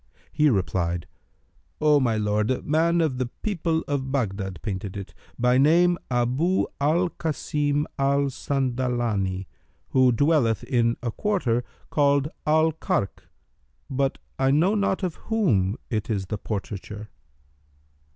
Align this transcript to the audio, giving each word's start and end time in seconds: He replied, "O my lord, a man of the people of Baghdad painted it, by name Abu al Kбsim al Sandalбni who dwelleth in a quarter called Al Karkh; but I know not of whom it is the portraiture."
He 0.31 0.49
replied, 0.49 1.05
"O 1.79 1.99
my 1.99 2.17
lord, 2.17 2.49
a 2.49 2.63
man 2.63 3.01
of 3.01 3.19
the 3.19 3.27
people 3.43 3.83
of 3.87 4.11
Baghdad 4.11 4.57
painted 4.63 4.97
it, 4.97 5.13
by 5.37 5.59
name 5.59 5.99
Abu 6.09 6.65
al 6.81 7.11
Kбsim 7.11 7.85
al 7.99 8.21
Sandalбni 8.31 9.45
who 9.89 10.11
dwelleth 10.11 10.63
in 10.63 10.97
a 11.03 11.11
quarter 11.11 11.63
called 11.91 12.29
Al 12.47 12.71
Karkh; 12.73 13.27
but 13.91 14.17
I 14.39 14.49
know 14.49 14.73
not 14.73 15.03
of 15.03 15.17
whom 15.29 15.77
it 15.91 16.09
is 16.09 16.25
the 16.25 16.39
portraiture." 16.39 17.09